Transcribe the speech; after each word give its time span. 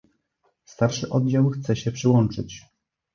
"Starszy 0.65 1.09
oddział 1.09 1.49
chce 1.49 1.75
się 1.75 1.91
przyłączyć." 1.91 2.65